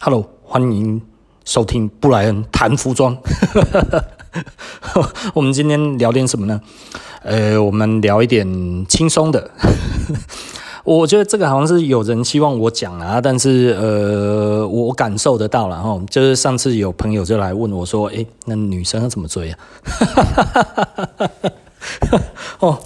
[0.00, 1.02] Hello，欢迎
[1.44, 3.18] 收听布莱恩谈服装。
[5.34, 6.60] 我们今天聊点什么呢？
[7.24, 8.46] 呃，我们聊一点
[8.86, 9.50] 轻松的。
[10.84, 16.00] 我觉得这个好像是有人希望我讲啊，但是呃，我感受得到了哈。
[16.08, 19.58] 就是上次有朋友就来问我说：“诶，那女生要怎么追啊？”
[22.60, 22.78] 哦，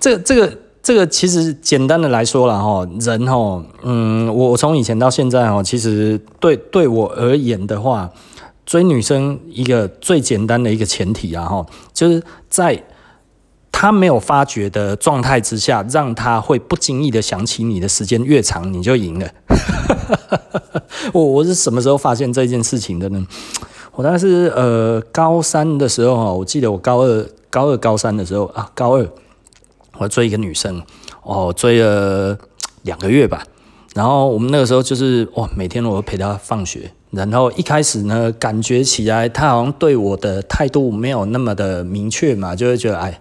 [0.00, 0.58] 这个这个。
[0.82, 8.10] 这个其实简单的来说了哈，人哈，嗯，我从以前到现在哈，其实对对我而言的话，
[8.66, 11.64] 追女生一个最简单的一个前提啊哈，
[11.94, 12.82] 就是在
[13.70, 19.28] 他没有发觉的状态之下，让他会不经意的想起你的时间越长，你就赢了。
[21.14, 23.24] 我我是什么时候发现这件事情的呢？
[23.92, 29.08] 我大概是呃高三的时候哈，我记得我高二高二高三的时候啊，高二。
[30.02, 30.82] 我追一个女生，
[31.22, 32.36] 哦，追了
[32.82, 33.44] 两个月吧。
[33.94, 36.90] 然后我们那个时候就是，哇，每天我都陪她放学。
[37.10, 43.20] 然后一开始呢，感觉起来她好像对我的态度没有那么的明确嘛，就会觉得，哎，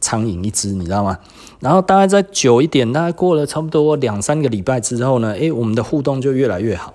[0.00, 1.18] 苍蝇一只，你知道吗？
[1.60, 6.92] 然后大概再久一点，大概过了差不多两三个礼拜之后呢，诶，我们的互动就越来越好。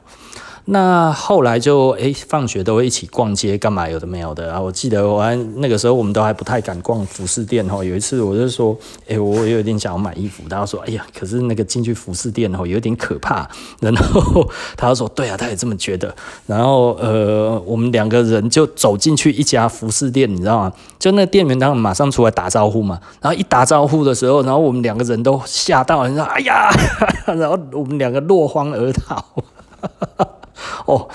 [0.71, 4.61] 那后来就诶，放学都会一起逛街，干嘛有的没有的啊？
[4.61, 7.83] 我记得我还那个时候我们都还不太敢逛服饰店哦。
[7.83, 13.49] 有一次我就说，诶，我有点想要买衣服，他说，哎呀，可是那个进去服饰店哦，有点可怕。
[13.79, 14.47] 然后
[14.77, 16.13] 他说，对啊，他也这么觉得。
[16.45, 20.73] 然后呃，我们两个人就走进去一家服饰店，你知道吗？
[20.99, 22.99] 就那店员他们马上出来打招呼嘛。
[23.21, 26.69] 然后一打招呼的时候，然后我们两个人都吓到了，你说，哎呀，
[27.25, 29.15] 然后我们两个落荒而逃。
[29.81, 30.27] 哈哈哈
[30.85, 31.07] 哦，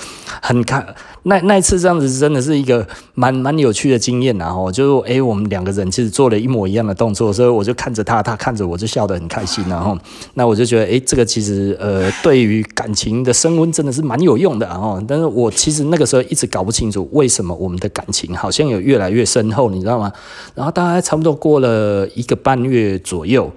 [0.42, 0.86] 很看
[1.24, 9.98] 那那一次这样子真的是一个蛮蛮有趣的经验，然后就哎、欸，我们两个人其实做了一模一样的动作，所以我就看着他，他看着我，就笑得很开心，然后
[10.34, 20.12] 那我就觉得哎、欸，这个其实呃，对于感情的升温真的是蛮有用的，然后但是我其实那个时候一直搞不清楚为什么我们的感情好像有越来越深厚，你知道吗？
[20.55, 23.50] 然后大概差不多过了一个半月左右，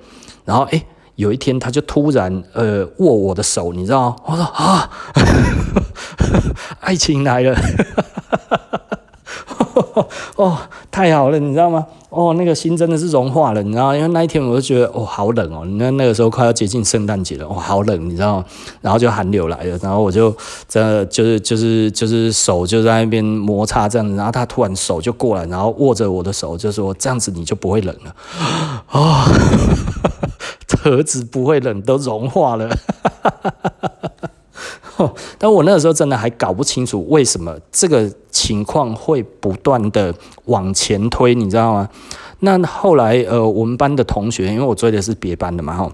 [0.46, 0.78] 然后哎。
[0.78, 0.86] 欸
[1.18, 4.16] 有一天，他就突然呃握我的手，你知道？
[4.24, 4.90] 我说啊，
[6.80, 7.56] 爱情来了，
[10.38, 10.58] 哦，
[10.92, 11.86] 太好了，你知道吗？
[12.10, 13.94] 哦，那个心真的是融化了，你知道？
[13.96, 18.44] 因为那一天我就觉得哦，好冷哦，那那个时候快要接近圣诞节了，哦，好冷，你知道？
[18.82, 20.36] 然后就寒流来了，然后我就
[20.70, 29.26] 这就是就是就是手就在那边摩擦这样子，然后他突然手就过来，然后握着我的手，就说这样子你就不会冷了，啊、 哦。
[30.79, 32.69] 盒子不会冷，都融化了。
[35.38, 40.13] 但我那个时候真的还搞不清楚为什么这个情况会不断的
[40.45, 41.90] 往前推，你知道吗？
[42.40, 45.91] 那后来呃，我们班的同学，因为我追的是别班的嘛，哈，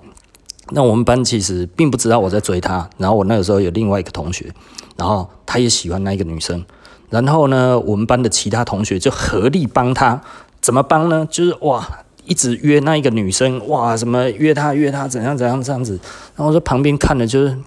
[0.71, 2.89] 那我们班其实并不知道我在追他。
[2.97, 4.49] 然后我那个时候有另外一个同学，
[4.95, 6.63] 然后他也喜欢那一个女生。
[7.09, 10.21] 然后呢，我们班的其他同学就合力帮他，
[10.61, 11.27] 怎么帮呢？
[11.29, 11.85] 就是哇。
[12.25, 15.99] 一直约那一个女生，哇，什么约她约她怎样怎样这样子，
[16.35, 17.57] 然后我在旁边看的就是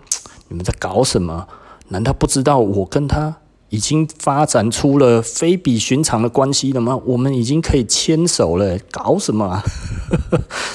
[0.48, 1.46] 你们在搞什么？
[1.88, 3.36] 难道不知道我跟她
[3.68, 7.00] 已经发展出了非比寻常的关系了吗？
[7.04, 9.62] 我们已经可以牵手了，搞什么啊？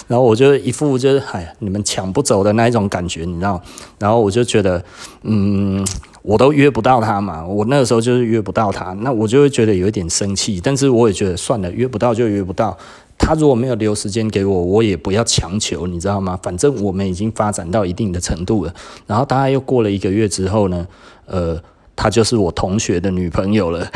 [0.08, 3.62] 然后我就一副就是哎，你们抢不走的那一种感觉，你知道？
[3.98, 4.84] 然后我就觉得，
[5.24, 5.86] 嗯，
[6.22, 12.78] 我都约不到她嘛，我那个时候就是约不到她，那我就会觉得有一点生气，但是我也觉得算了，约不到就约不到。
[13.22, 16.38] 他如果没有留时间给我，我也不要强求，你知道吗？
[16.42, 18.74] 反正我们已经发展到一定的程度了。
[19.06, 20.88] 然后大概又过了一个月之后呢，
[21.28, 21.62] 呃，
[21.96, 23.88] 她就是我同学的女朋友了。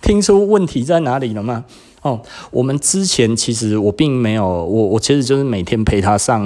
[0.00, 1.64] 听出问题在哪里了吗？
[2.02, 2.20] 哦，
[2.50, 6.42] 我们之前其实我并没有，我我其实就是每天陪他上，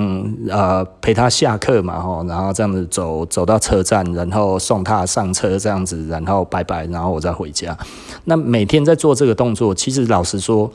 [0.48, 7.76] 呃，陪他下课嘛，吼，然后这样子走走到车站，然后送他上车这样子，然后拜拜，然后我再回家。
[8.24, 10.72] 那每天在做这个动作，其实老实说，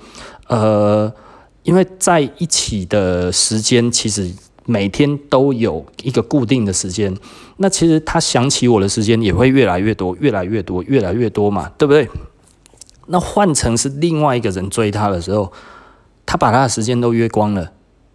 [0.48, 1.12] 呃，
[1.64, 4.32] 因为在一起的时间其实
[4.66, 7.12] 每天都有一个固定的时间，
[7.58, 12.08] 那其实他想起我的时间也会越来越多，越来越多，越来越多嘛，对不对？
[13.08, 15.52] 那换成是另外一个人追他的时候，
[16.26, 17.72] 他把他的时间都约光了，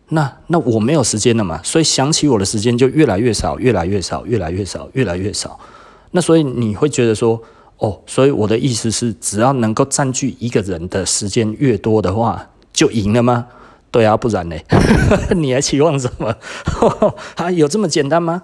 [0.08, 5.58] 那那我没有时间了嘛，所以想起我的时间就越来越少，越来越少，越来越少，越来越少。
[6.10, 7.40] 那所以你会觉得说，
[7.78, 13.46] 哦，所以我的意思是，只要能够占据一个人的时间越多的话，就赢了吗？
[13.90, 14.56] 对啊，不然呢？
[15.34, 16.36] 你还期望什么？
[17.36, 18.42] 啊，有这么简单吗？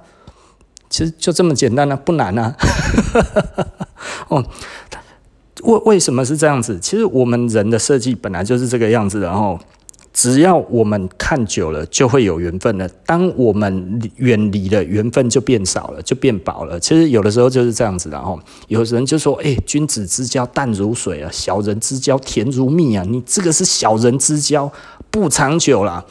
[0.88, 2.56] 其实就这么简单啊，不难啊。
[4.28, 4.42] 哦。
[5.68, 6.78] 为为什么是这样子？
[6.80, 9.58] 其实我们人的设计本来就是这个样子的，然后
[10.14, 12.88] 只要我们看久了，就会有缘分了。
[13.04, 16.80] 当我们远离了，缘分就变少了，就变薄了。
[16.80, 18.34] 其实有的时候就是这样子的哈。
[18.68, 24.72] 有人就说：“哎，君子之交淡如水啊，小人之交甜如蜜啊。”你这个是小人之交，
[25.10, 26.02] 不长久啦。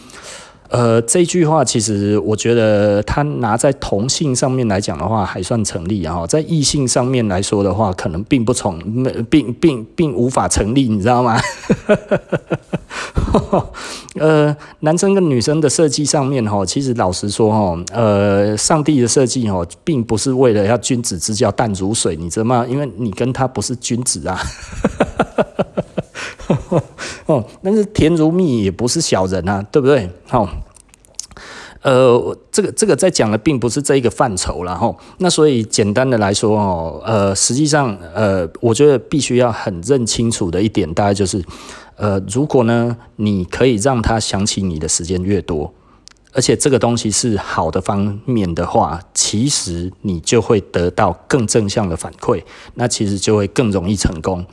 [0.69, 6.25] 呃，这句话其实我觉得他拿在同性上面来讲的话，还算成立啊。
[6.27, 8.77] 在异性上面来说的话，可能并不从，
[9.29, 11.39] 并并并无法成立，你知道吗？
[14.19, 22.65] 呃，男生跟女生的设计上面哈，其实老实说哈，呃，上帝的设计哈，并不是为了要君子之交淡如水，你知道吗？
[22.67, 24.39] 因为你跟他不是君子啊。
[27.27, 30.09] 哦，但是甜如蜜也不是小人啊，对不对？
[30.27, 30.47] 好，
[31.81, 34.95] 呃，这个这个在讲的并不是这一个范畴了哈。
[35.19, 41.43] 那所以简单的来说哦，呃，实际上呃，我觉得必须要很认清楚的一点，大概就是，
[41.95, 45.73] 呃，如果呢，你可以让他想起你的时间越多，
[46.33, 52.41] 而且这个东西是好的方面的话，其实你就会得到更正向的反馈，
[52.75, 54.45] 那其实就会更容易成功。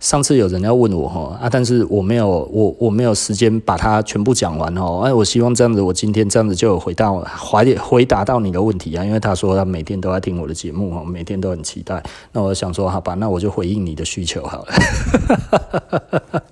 [0.00, 5.02] 上次有人要问我哈啊，但是我没有我我没有时间把它全部讲完哦。
[5.04, 12.02] 哎，我希望这样子，我今天这样子就有回答回回答到你的问题啊，因为他说他每天都在听我的节目哦，每天都很期待。
[12.32, 16.42] 那我想说，好吧，那我就回应你的需求好了。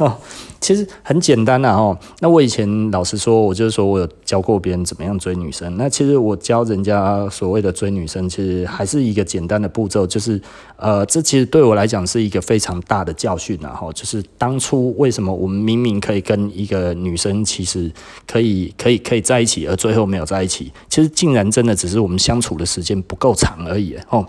[0.04, 0.16] 哦，
[0.60, 5.76] 其实很简单呐，哦，那我以前老实说，我就是说我有教过别人怎么样追女生。
[5.76, 10.40] 那其实我教人家所谓的追女生，其实还是一个简单的步骤，就是
[10.76, 17.92] 呃，这其实对我来讲是一个非常大的教训呐，哈，就是当初为什么我们明明可以跟一个女生，其实
[18.26, 24.26] 可以可以可以在一起，而最后没有在一起，其实竟然真的只是我们相处的时间不够长而已，哦。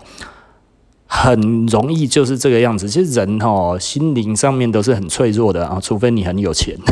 [1.14, 2.88] 很容易就是这个样子。
[2.88, 6.74] 其实人哈，心灵上面都是很脆弱的啊，除非你很有钱。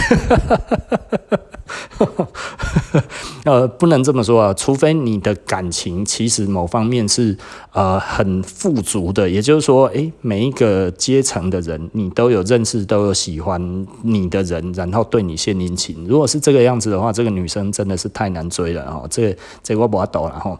[3.44, 7.34] 呃，不能这么说啊，除非你的感情其实某方面是
[7.72, 16.04] 呃很富足的，也就是说，诶，每一个阶层的人，你都有认识，都有喜欢你的人，然后对你献殷勤。
[16.06, 19.06] 如果是这个样子的话，这个女生真的是太难追了哦。
[19.10, 20.58] 这个这个我不要抖了哈。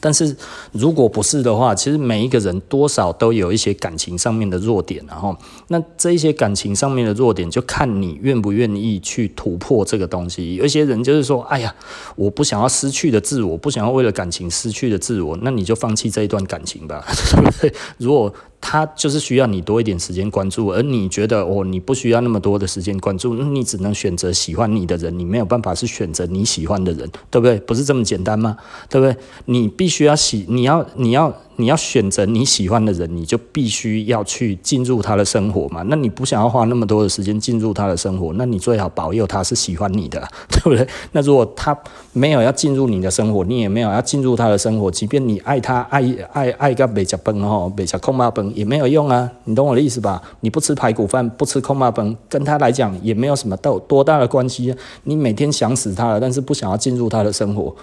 [0.00, 0.36] 但是
[0.72, 5.36] 如果不是的话，其实每一个人多少都有一些感情上面的弱点，然后
[5.68, 10.56] 那这一些感情上面的弱点，就看你愿不愿意去突破这个东西。
[10.56, 11.74] 有一些人就是说，哎呀，
[12.14, 17.72] 我不想要失去的自我，不想要为了感情失去的自我，那你就放弃这一段感情吧， 对不对？
[17.98, 18.32] 如果
[18.68, 27.60] 他就是需要你多一点时间关注，而你觉得哦，你不需要那么多的时间关注，那你只能选择喜欢你的人，你没有办法是选择你喜欢的人，对不对？
[27.60, 28.56] 不是这么简单吗？
[28.90, 29.16] 对不对？
[29.44, 31.32] 你必须要喜，你要，你要。
[31.58, 35.80] 你要选择你喜欢的人，你就必须要去进入他的生活嘛。
[35.86, 40.20] 那你不想要花那么多的时间进入他的生活，那你最好保佑他是喜欢你的，
[40.52, 40.86] 对不对？
[41.12, 41.74] 那如果他
[42.12, 46.04] 没有要进入你的生活，你也没有要进入他的生活，即便你爱他爱
[46.34, 49.30] 爱爱个未吃饭吼，未吃焢肉饭也没有用啊。
[49.44, 50.20] 你懂我的意思吧？
[50.40, 54.78] 你不吃排骨饭，不吃空麻粉，跟他来讲也没有什么多多大的关系啊。
[55.04, 57.76] 你每天想死他了，但是不想要进入他的生活。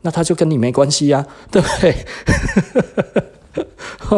[0.00, 1.94] 那他就跟你没关系呀，对不对？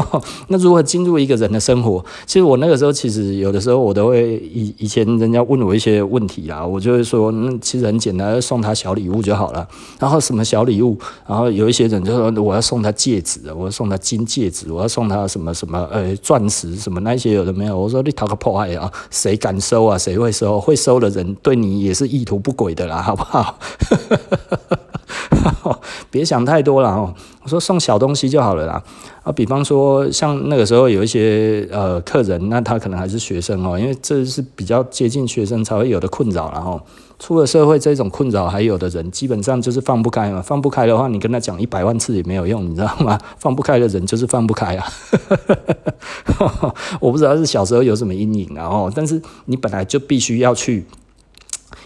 [0.49, 2.05] 那如何进入一个人的生活？
[2.27, 9.67] 其实我那个时候，其实有的时候我都会以以前人家问我一些问题啊，我就会说，那其实很简单，送他小礼物就好了。
[9.99, 10.99] 然后什么小礼物？
[11.27, 17.79] 然后有一些人就说我要送他戒指，我要送他金戒指，我要送他什么什么呃钻石什么那些有的没有？
[17.79, 18.91] 我说你讨个破坏啊！
[19.11, 19.97] 谁敢收啊？
[19.99, 20.61] 谁会收？
[20.61, 23.59] 会收的人对你也是意图不轨的啦，好不好？
[26.11, 27.15] 别想太多了哦。
[27.43, 28.83] 我说送小东西就好了啦。
[29.23, 36.51] 啊，比方说像那个时候有一些呃客人，那他可能还是学生哦，因为这是比较接近学生才会有的困扰。
[36.53, 36.81] 然后
[37.19, 40.43] 出了社会，这种困扰还有的人，基本上就是放不开嘛。
[40.43, 43.19] 放不开的话，你跟他讲一百万次也没有用，你知道吗？
[43.39, 44.87] 放不开的人就是放不开啊。
[47.01, 50.85] 我不知道是小时候有什么阴影，然后但是你本来就必须要去。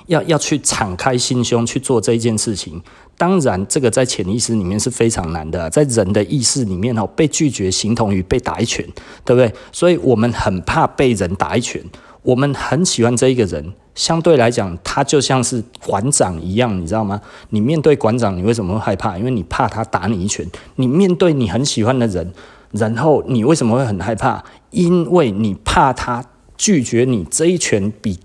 [0.09, 2.83] 要要去敞开心胸去做这一件事情，
[3.17, 8.85] 当然这个在潜意识里面是非常难的，在人的意识里面哦，被拒绝形同于被打一拳，
[9.25, 9.53] 对不对？
[9.71, 11.83] 所以我们很怕被人打一拳，
[12.23, 17.21] 我们很喜欢这一个人，相对来讲，他就像是馆长一样，你知道吗？
[17.51, 19.19] 你面对馆长，你为什么会害怕？
[19.19, 20.47] 因为你怕他打你一拳。
[20.77, 22.33] 你面对你很喜欢的人，
[22.73, 24.43] 然后你为什么会很害怕？
[24.71, 26.25] 因为你怕他
[26.57, 28.19] 拒绝你这一拳比。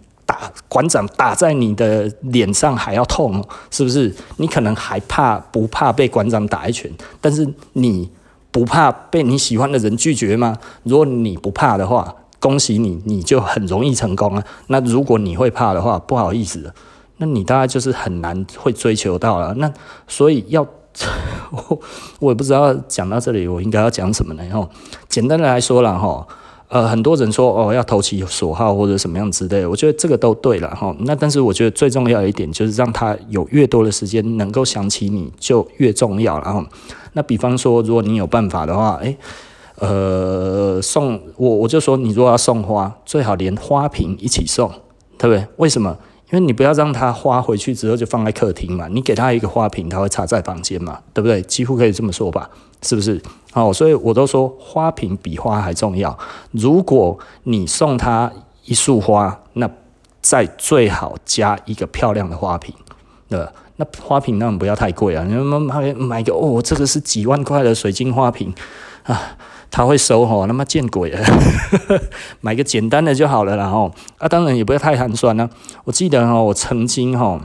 [0.68, 4.14] 馆长打在你的脸上还要痛，是不是？
[4.38, 6.92] 你可能还怕不怕被馆长打一拳？
[7.22, 8.10] 但是你
[8.52, 10.58] 不怕被你喜欢的人拒绝吗？
[10.84, 14.44] 如果你不怕的话，恭喜你，你就很容易成功啊。
[14.68, 16.74] 那如果你会怕的话，不好意思，
[17.18, 19.54] 那你大概就是很难会追求到了。
[19.56, 19.72] 那
[20.08, 20.62] 所以要
[21.52, 21.80] 我
[22.20, 24.44] 我也不知道讲到这里我应该要讲什么呢？
[24.52, 24.68] 哈，
[25.08, 26.28] 简单的来说了哈。
[26.74, 30.96] 呃，很多人说哦，要投其所好或者什么样之类的，我觉得这个都对了哈。
[31.02, 36.66] 那但是我觉得最重要的一点就是让他有越多的时间能够想起你就越重要了哈。
[37.12, 39.16] 那比方说，如果你有办法的话，诶，
[39.78, 44.68] 呃，送我我就说，你如果要送花，最好连花瓶一起送，
[45.20, 45.46] 对不对？
[45.58, 45.96] 为什么？
[46.34, 51.40] 因为你不要让他花回去之后就放在客厅嘛，你给他一个花瓶，他会插在房间嘛，对不对？
[51.44, 52.50] 几乎可以这么说吧，
[52.82, 53.22] 是不是？
[53.52, 56.18] 好，所以我都说花瓶比花还重要。
[56.50, 58.32] 如果你送他
[58.66, 59.70] 一束花，那
[60.22, 62.74] 再最好加一个漂亮的花瓶，
[63.30, 63.54] 对吧？
[63.76, 68.52] 那花瓶当然不要太贵啊，你们买买个哦，这个是几万块的水晶花瓶
[69.04, 69.38] 啊。
[69.76, 71.20] 他会收吼，那么见鬼了，
[72.42, 73.92] 买个简单的就好了啦吼。
[74.20, 75.50] 啊，当然也不要太寒酸啊。
[75.84, 77.42] 我记得哈，我曾经吼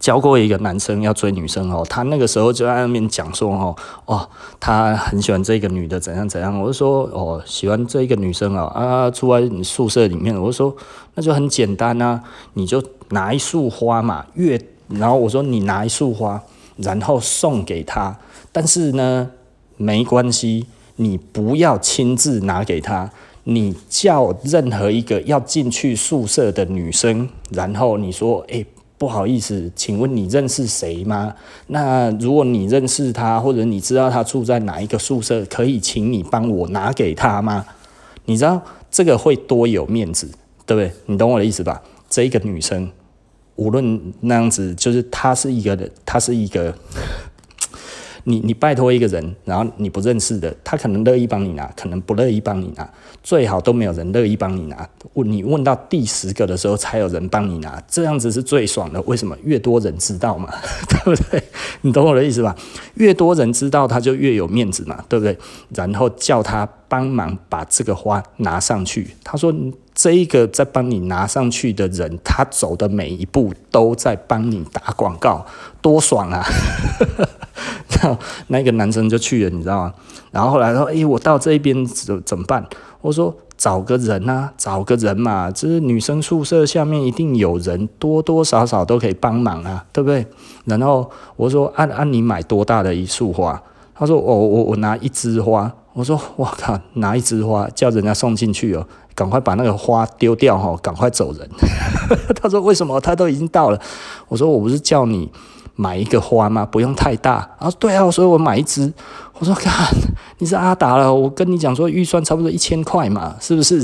[0.00, 3.76] 教过一个男生要追女生哦，他那个时候就在那边讲说哦，
[4.06, 4.28] 哦，
[4.58, 6.60] 他很喜欢这个女的怎样怎样。
[6.60, 10.34] 我就说哦，喜欢这一个女生啊啊，住在你宿舍里面。
[10.34, 10.76] 我就说
[11.14, 12.20] 那就很简单啊，
[12.54, 16.42] 你就拿一束花嘛，越然后我说你拿一束花，
[16.78, 18.16] 然后送给他，
[18.50, 19.30] 但是呢
[19.76, 20.66] 没关系。
[21.00, 23.08] 你不要亲自拿给他，
[23.44, 28.66] 你叫任何一个要进去宿舍的女生，然后你说：“诶，
[28.98, 31.32] 不好意思，请问你认识谁吗？
[31.68, 37.64] 那如果你认识他，或者你知道他住在哪一个宿舍，可以请你帮我拿给他吗？
[38.24, 40.28] 你知道这个会多有面子，
[40.66, 40.92] 对不对？
[41.06, 41.80] 你懂我的意思吧？
[42.10, 42.90] 这一个女生，
[43.54, 46.74] 无论那样子，就是她是一个的，她是一个。”
[48.28, 52.86] 你你拜托一个人，然后你不认识的，他可能乐意帮你拿，可能不乐意帮你拿，
[53.22, 54.86] 最好都没有人乐意帮你拿。
[55.14, 59.00] 问你问到第十个的时候，才有人帮你拿，这样子是最爽的。
[59.02, 59.34] 为什么？
[59.44, 60.52] 越多人知道嘛，
[60.88, 61.42] 对不对？
[61.80, 62.54] 你懂我的意思吧？
[62.94, 65.36] 越多人知道，他就越有面子嘛，对不对？
[65.74, 69.14] 然后叫他帮忙把这个花拿上去。
[69.22, 69.54] 他说。
[70.00, 75.44] 这一个在帮你拿上去的人，他走的每一步都在帮你打广告，
[75.82, 76.46] 多爽啊！
[77.88, 78.16] 然 后
[78.46, 79.94] 那个男生就去了，你知道吗？
[80.30, 82.64] 然后后来说：“哎，我到这边怎怎么办？”
[83.02, 90.24] 我说：“找个人啊，找个人嘛，就是女生宿舍下面一定有人，多多少少都可以帮忙啊，对不对？”
[90.66, 93.60] 然后我说：“按按你买多大的一束花？”
[93.98, 98.86] 他说：“我我我拿一枝花。”我说：“我靠，拿一枝花叫人家送进去哦。”
[99.16, 100.78] 赶快把那个花丢掉哈！
[100.80, 101.50] 赶快走人。
[102.40, 103.00] 他说：“为什么？
[103.00, 103.80] 他都已经到了。”
[104.28, 105.28] 我说：“我不是叫你
[105.74, 106.64] 买一个花吗？
[106.64, 108.92] 不用太大。”他说：“对啊，所以我买一支。”
[109.40, 109.72] 我说：“看，
[110.38, 111.12] 你是阿达了。
[111.12, 113.82] 我跟你讲说，预算差不多一千块嘛，是不是？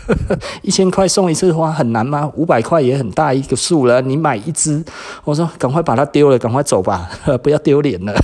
[0.60, 2.30] 一千块送一次花很难吗？
[2.34, 4.02] 五百块也很大一个数了。
[4.02, 4.84] 你买一支，
[5.24, 7.08] 我说赶快把它丢了，赶快走吧，
[7.42, 8.14] 不要丢脸了。”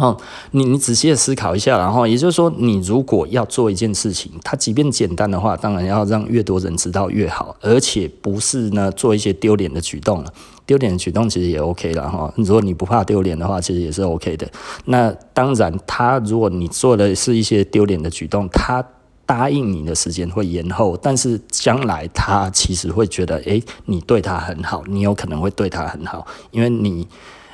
[0.00, 0.16] 哦，
[0.52, 10.32] 你你仔细的思考一下，然后也就是说，你如果要做一件事情，它即便简单的话，当然要让越多人知道越好，而且不是呢做一些丢脸的举动了。
[10.64, 12.32] 丢脸的举动其实也 OK 了哈。
[12.36, 14.48] 如果你不怕丢脸的话，其实也是 OK 的。
[14.86, 18.82] 那当然，他如果你做的是一些丢脸的举动，他
[19.26, 27.06] 答应你的时间会延后，但是将来他其实会觉得，诶，你对他很好，你有可能会对他很好，因为你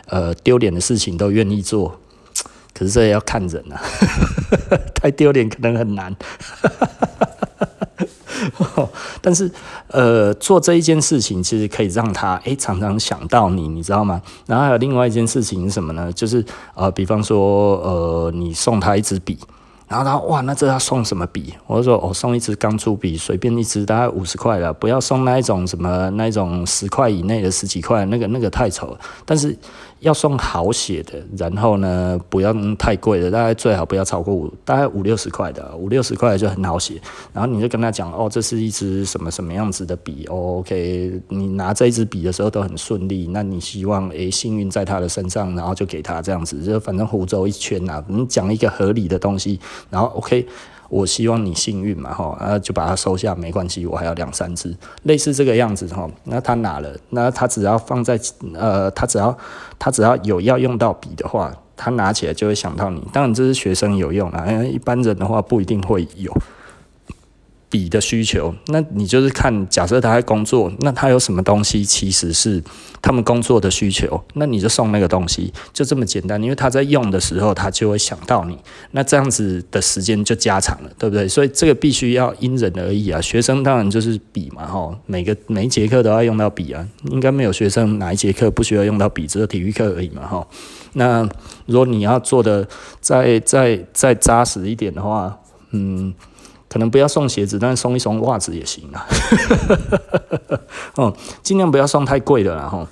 [0.09, 1.99] 呃丢脸的事情都愿意做。
[2.77, 3.81] 可是这也要看人啊，
[4.95, 6.15] 太丢脸可能很难。
[9.23, 9.51] 但是，
[9.89, 14.21] 呃，做这一件事情其实可以让他诶常常想到你，你知道吗？
[14.47, 16.13] 然后还有另外一件事情是什么呢？
[16.13, 19.39] 就是呃，比方说呃，你送他一支笔，
[19.89, 21.55] 然后他哇，那这要送什么笔？
[21.67, 29.01] 我就说哦，送一支钢珠笔，随便一支，大概五十块了，不要送那一种什么那一种十块以内的十几块，那个那个太丑了。
[29.25, 29.57] 但是。
[30.01, 37.01] 要送好写的，然后呢，不要太贵的，大概最好不要超过五，大概五六十块的，五六十块就很好写。
[37.33, 49.59] 然后你就跟他讲，哦，这是一支什么什么样子的笔，哦，OK，你拿这一支笔的时候都很顺利，那你希望诶幸运在他的身上，然后就给他这样子，就反正胡诌一圈啊，你讲一个合理的东西，
[49.91, 50.47] 然后 OK。
[50.89, 58.19] 我希望你幸运嘛，哈，啊，就把它收下，没关系，我还有两三支，类似这个样子，哈，那他拿了，那他只要放在，
[58.55, 59.37] 呃，他只要
[59.79, 63.03] 他只要有要用到笔的话，他拿起来就会想到你。
[63.13, 66.33] 当然这是学生有用啊，因为一般人的话不一定会有。
[67.69, 72.63] 笔的需求，那你就是看，假设他在工作，那他有什么东西其实是
[73.03, 76.41] 他们工作的需求，那你就送那个东西，就这么简单。
[76.41, 78.57] 因为他在用的时候，他就会想到你，
[78.93, 81.27] 那这样子的时间就加长了，对不对？
[81.27, 83.21] 所以这个必须要因人而异啊。
[83.21, 90.47] 学生当然就是笔嘛，哈，每个每一节课都要用到笔啊，应该没有学生哪一节课不需要用到笔，只有体育课而已嘛，哈。
[90.93, 91.29] 那
[91.67, 92.67] 如果你要做的
[93.01, 95.37] 再再再扎实一点的话，
[95.73, 96.15] 嗯。
[96.69, 99.07] 可能不要送鞋子，但是送一双袜子也行啊。
[100.97, 102.69] 哦，尽量不要送太贵的啦。
[102.69, 102.87] 哈，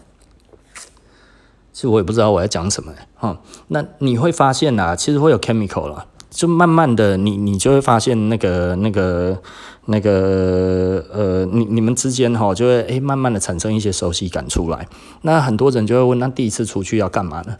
[1.72, 2.92] 其实我也不知道我要讲什么。
[3.16, 3.38] 哈，
[3.68, 9.38] 那你会发现啊，其实会有 chemical 了，就慢慢的你你就会发现那个那个
[9.86, 14.86] 那个呃，你你们之间哈就会诶慢慢的产生一些熟悉感出来。
[15.22, 17.56] 那很多人就会问，那第一次出去要干嘛呢？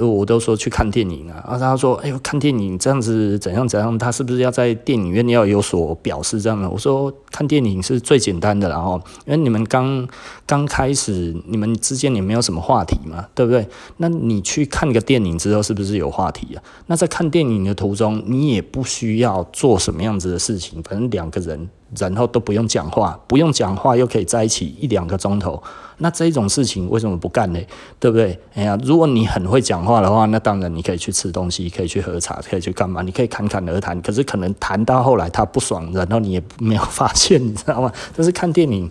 [0.00, 3.96] 我都说去看电影啊，然后他说：“哎呦，看电影这样子怎样怎样？
[3.96, 10.06] 他是不是要在电影院要有所表示这样的？”我说：“看电影是最简单的，然后因为你们刚
[10.44, 13.66] 刚开始，你们之间也没有什么话题嘛，对不对？
[13.98, 16.62] 那你去看个电影之后，是不是有话题啊？
[16.86, 25.62] 那在看电影的途中，你也不需要做什么样子的事情，反正两个人。”然后都不用讲话，不用讲话又可以在一起一两个钟头，
[25.98, 27.60] 那这种事情为什么不干呢？
[28.00, 28.38] 对不对？
[28.54, 33.02] 哎呀，如果你很会讲话的话，那当然你可以去吃东西，可以去喝茶，可以去干嘛？
[33.02, 34.00] 你可以侃侃而谈。
[34.02, 37.92] 可是可能谈到后来他不爽，然后你也没有发现，你知道吗？
[38.16, 38.90] 但是看电影。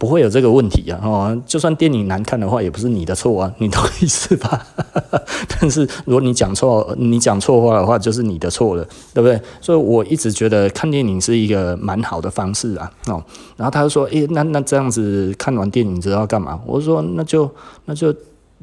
[0.00, 4.66] 不会有这个问题啊，哦，就算电影难看的话，也不是你的错啊， 你懂意思吧？
[5.60, 9.38] 但是如果你讲错，你讲错话的话，就是你的错了，对不对？
[9.60, 13.22] 所以我一直觉得看电影是一个蛮好的方式啊，哦，
[13.58, 16.58] 然后他就说，诶，那那这样子看完电影之后要干嘛？
[16.64, 17.50] 我说那就
[17.84, 18.10] 那就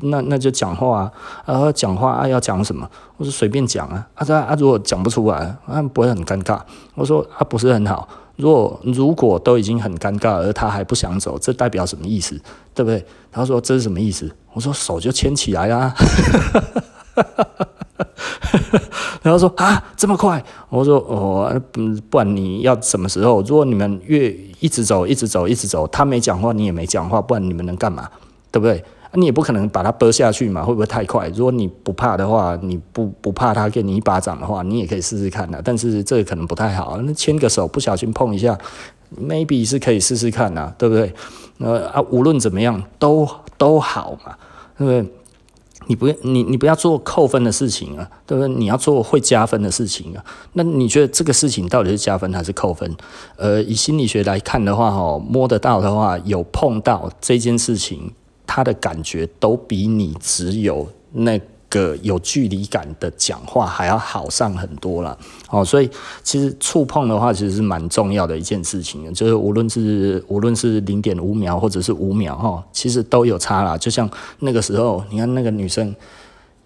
[0.01, 1.12] 那那就讲话啊，
[1.46, 2.89] 然后讲话啊要讲什么？
[3.18, 6.60] 我说随便讲啊，啊啊如果讲不出来，啊不会很尴尬？
[6.96, 8.08] 我说啊不是很好。
[8.36, 12.39] 如果如果都已经很尴尬，而他还不想走，这代表什么意思？
[12.75, 13.04] 对不对？
[13.32, 14.32] 他说这是什么意思？
[14.54, 15.92] 我说手就牵起来啊。
[19.24, 20.44] 然后说啊这么快？
[20.70, 21.60] 我说哦，
[22.12, 23.42] 不然你要什么时候？
[23.42, 28.08] 如果你们越一直走，一直走，一直走，他没讲话，你也没讲话，不然你们能干嘛？
[28.51, 28.84] 对不对？
[29.14, 31.28] 你也不可能把它拨下去嘛，会不会太快？
[31.30, 35.62] 如果你不怕的话，你不不怕他给你一巴掌的话，你也可以试试看的。
[35.63, 38.58] 但是这可能不太好，那牵个手不小心碰一下
[39.20, 41.13] ，maybe 是可以试试看呐，对不对？
[41.60, 44.36] 呃啊，无论怎么样都都好嘛，
[44.78, 45.13] 对不对？
[45.89, 48.54] 你不你你不要做扣分的事情啊，对不对？
[48.56, 50.24] 你要做会加分的事情啊。
[50.52, 52.93] 那你觉得这个事情到底是加分还是扣分？
[53.38, 58.12] 呃，以心理学来看的话，哈，摸得到的话，有碰到这件事情。
[58.47, 65.17] 他的感觉都比你只有那个有距离感的讲话还要好上很多了
[65.49, 65.89] 哦，所以
[66.23, 73.77] 其实触碰的话，其实是蛮重要的一件事情，就是无论是无论是零点五秒或者是五秒哈，其实都有差啦。
[73.77, 75.93] 就像那个时候，你看那个女生，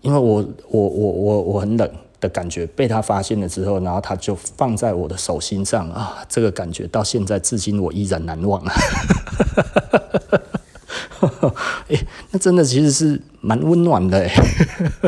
[0.01, 8.73] 因为我我我我我很冷的感觉被她发现了之后，然后她就放在我的手心上啊，这个感觉到现在至今我依然难忘啊。
[11.87, 14.31] 哎、欸，那真的其实是蛮温暖的哎。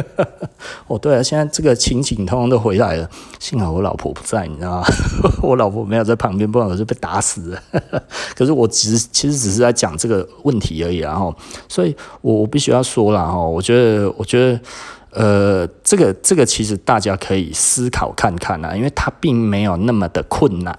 [0.88, 4.88] 哦，对啊，现在这个情景通通都回来了，幸好我老婆不在，你知道吗？
[5.42, 7.62] 我老婆没有在旁边，不然我就被打死了。
[8.36, 11.36] 可是我只其实只是在讲这个问题而已，然后，
[11.68, 14.60] 所以我我必须要说了哈，我觉得我觉得
[15.12, 20.78] 呃，这个这个其实大家可以思考看看啊，因为它并没有那么的困难。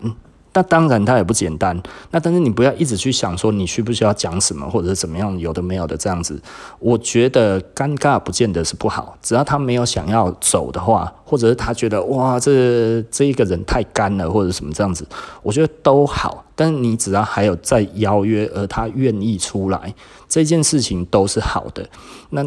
[0.54, 1.76] 那当然，它也不简单。
[2.12, 6.40] 那但是你不要一直去想说你需不需要讲什么，或者是怎么样，有的没有的这样子。
[6.78, 15.04] 我觉得尴尬不见得是不好，只要他没有想要走的话，或者是他觉得哇，这这一个人太干了，或者什么这样子，
[15.42, 16.44] 我觉得都好。
[16.54, 19.92] 但是你只要还有在邀约，而他愿意出来，
[20.28, 21.84] 这件事情都是好的。
[22.30, 22.46] 那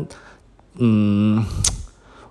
[0.77, 1.43] 嗯。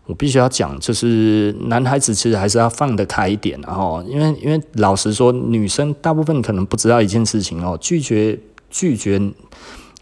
[0.07, 8.39] 我必须要讲，就是男孩子其实还是要放得开一点，然后，因为因为老实说，女生大部分可能不知道一件事情哦，拒绝
[8.71, 9.21] 拒绝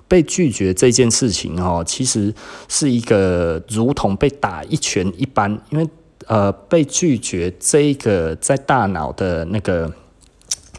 [0.07, 2.33] 被拒绝这件事情哦，其实
[2.69, 5.89] 是一个如同被打一拳一般，因为
[6.27, 9.93] 呃，被拒绝这一个在大脑的那个。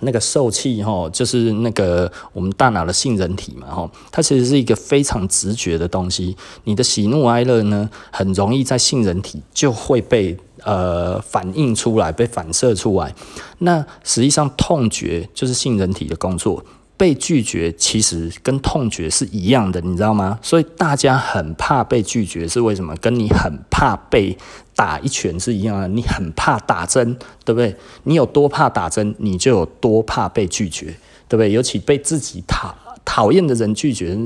[0.02, 6.36] 那个受气哈，就是那个我们大脑的杏仁体嘛哈，它其实是一个非常直觉的东西。
[6.66, 13.14] 你的喜怒哀乐呢，很容易在杏仁体就会被呃反映出来，被反射出来。
[13.60, 16.64] 那实际上痛觉就是杏仁体的工作，
[16.98, 20.40] 被拒绝其实跟痛觉是一样的，你知道吗？
[20.42, 22.96] 所以大家很怕被拒绝是为什么？
[22.98, 24.38] 跟你很怕被
[24.76, 25.88] 打一拳是一样的。
[25.90, 27.76] 你很怕打针，对不对？
[28.04, 30.86] 你有多怕打针，你就有多怕被拒绝，
[31.28, 31.52] 对不对？
[31.52, 34.18] 尤其被自己讨讨厌的人拒绝，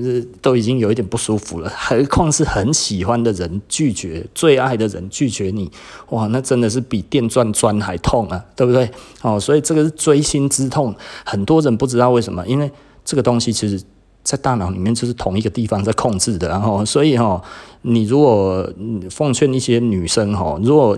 [0.42, 5.70] 都已经有一点不舒服了，何况是很喜欢的人拒绝，最爱的人拒绝你，
[6.10, 8.90] 哇，那真的是比电钻钻还痛啊，对不对？
[9.22, 12.72] 哦，所以这个是锥心之痛，很多人不知道为什么，因为。
[13.06, 13.82] 这个东西其实，
[14.22, 17.42] 在大脑里面就是同一个地方在控制的，然后，所以哈，
[17.82, 18.72] 你如果
[19.10, 20.96] 奉劝一些女生哈，如果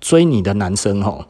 [0.00, 1.28] 追你的男生哈，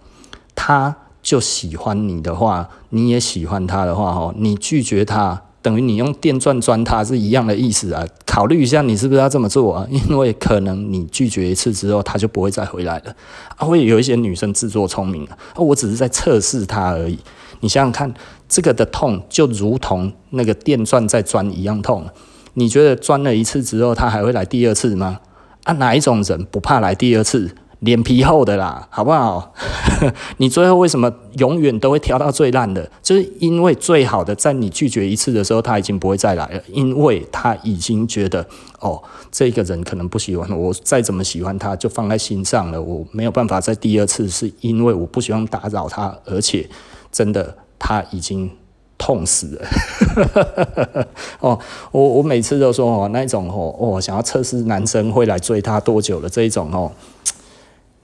[0.55, 8.07] 他就喜欢你的话，你也喜欢他的话哈，你拒绝他，等于你用电钻钻他是一样的意思啊。
[8.25, 9.87] 考虑一下，你是不是要这么做啊？
[9.91, 13.15] 因为可能你拒绝一次之后，他就不会再回来了。
[13.57, 17.19] 啊，会有一些女生自作聪明啊，我只是在测试他而已。
[17.61, 18.15] 你想想看，
[18.49, 22.07] 这个的痛就如同那个电钻在钻一样痛。
[22.55, 25.21] 你觉得钻了一次之后，他还会来第二次吗？
[25.65, 27.51] 啊，哪一种人不怕来第二次？
[27.81, 29.53] 脸皮厚的啦，好不好？
[30.39, 32.91] 你最后为什么永远都会挑到最烂的？
[33.03, 38.47] 就是因为最好的，在你拒绝一次的时候，他已经不会再来了，因为他已经觉得，
[38.81, 42.81] 哦，这个人可能不喜欢我，再怎么喜欢他，就放在心上了。
[42.81, 46.69] 我没有办法再第二次，是因为我不希望打扰他，而且。
[47.11, 48.51] 真的，他已经
[48.99, 51.07] 痛死了。
[51.41, 51.59] 哦，
[51.91, 56.93] 我我每次都说哦，那一种哦，哦，想要测试男生会来追他多久的这一种哦，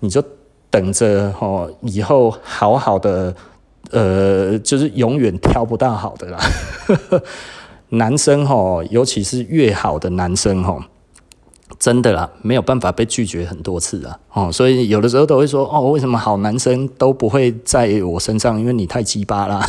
[0.04, 0.22] 你就
[0.70, 3.34] 等着哦，以后好好的，
[3.90, 6.38] 呃，就是永远挑不到好的啦。
[7.88, 10.84] 男生哦，尤其是越好的男生哦。
[11.78, 18.60] 真的啦，没有办法被拒绝很多次啊，哦，所以有的时候都会说，哦，为什么好男生都不会在我身上？
[18.60, 19.64] 因为你太鸡巴啦。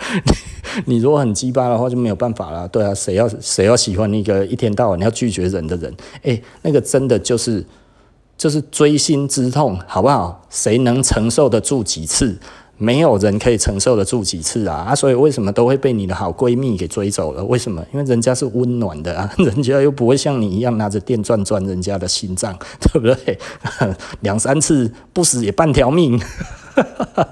[0.84, 2.68] 你如果很鸡巴的话，就没有办法啦。
[2.68, 5.92] 对啊，谁要谁要喜欢一个一天到晚要拒绝人的人？
[6.22, 7.64] 诶，那个真的就是
[8.38, 10.46] 就是锥心之痛，好不好？
[10.48, 12.38] 谁能承受得住几次？
[12.80, 14.86] 没有人可以承受得住几次啊！
[14.90, 17.44] 啊，所以为什么都会被你的好闺蜜给追走了？
[17.44, 17.84] 为什么？
[17.92, 23.36] 因为人家是温暖的啊， 人家又不会像你一样拿着电钻钻人家的心脏，对不对？
[24.20, 26.20] 两三次不死也半条命。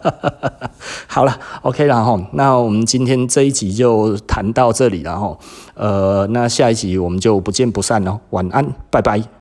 [1.07, 5.39] 好了，OK 了哈，那我们今天这一集就谈到这里了哈。
[5.75, 9.29] 呃，那下一集我们就不见不散了，晚安，拜拜。